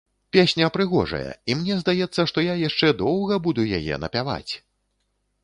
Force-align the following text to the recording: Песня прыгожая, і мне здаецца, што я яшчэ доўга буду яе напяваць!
Песня 0.35 0.69
прыгожая, 0.77 1.31
і 1.53 1.57
мне 1.59 1.75
здаецца, 1.81 2.21
што 2.33 2.45
я 2.47 2.55
яшчэ 2.63 2.91
доўга 3.03 3.39
буду 3.51 3.61
яе 3.83 3.95
напяваць! 4.07 4.53